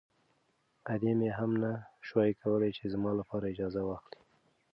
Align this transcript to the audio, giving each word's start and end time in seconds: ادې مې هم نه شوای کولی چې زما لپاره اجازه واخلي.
ادې 0.93 1.11
مې 1.19 1.29
هم 1.37 1.51
نه 1.63 1.71
شوای 2.07 2.31
کولی 2.41 2.71
چې 2.77 2.83
زما 2.93 3.11
لپاره 3.19 3.51
اجازه 3.53 3.81
واخلي. 3.85 4.21